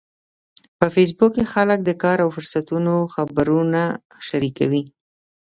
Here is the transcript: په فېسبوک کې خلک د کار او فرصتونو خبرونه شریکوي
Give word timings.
په 0.77 0.85
فېسبوک 0.93 1.31
کې 1.37 1.49
خلک 1.53 1.79
د 1.83 1.89
کار 2.03 2.17
او 2.25 2.29
فرصتونو 2.35 2.93
خبرونه 3.13 3.81
شریکوي 4.27 4.83